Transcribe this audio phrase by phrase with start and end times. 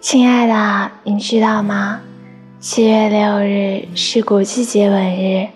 [0.00, 2.00] 亲爱的，你知道吗？
[2.58, 5.48] 七月六日是国际接吻日。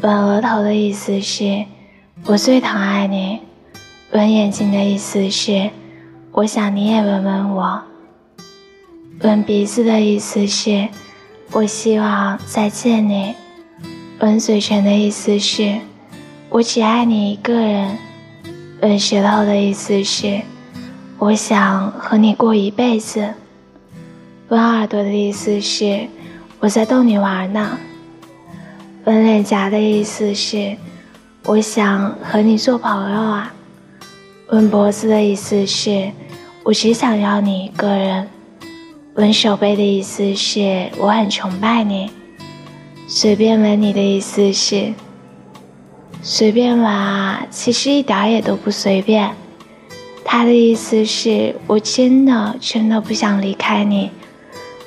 [0.00, 1.64] 吻额头的意思是
[2.26, 3.40] “我最疼爱你”，
[4.12, 5.70] 吻眼睛的意思是
[6.32, 7.82] “我想你也吻吻我”。
[9.20, 10.88] 吻鼻子的意思是
[11.52, 13.34] “我希望再见你”。
[14.20, 15.78] 吻嘴唇的意思是
[16.48, 17.98] “我只爱你一个人”。
[18.82, 20.40] 吻舌头的意思是
[21.22, 23.32] “我想和你过一辈子”。
[24.50, 26.08] 吻耳朵的意思是
[26.58, 27.78] “我在逗你玩呢”。
[29.06, 30.76] 吻脸颊的意思是
[31.46, 33.54] “我想和你做朋友啊”。
[34.50, 36.10] 吻脖子的意思是
[36.64, 38.28] “我只想要你一个人”。
[39.14, 42.10] 吻手背的意思是“我很崇拜你”。
[43.06, 44.92] 随便吻你的意思是
[46.20, 49.41] “随便吻啊”，其实一点也都不随便。
[50.24, 54.10] 他的意思是我真的真的不想离开你。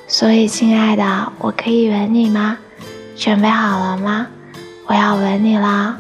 [0.08, 2.58] 所以，亲爱的，我可以吻你吗？
[3.16, 4.28] 准备好了吗？
[4.88, 5.98] 我要吻你啦！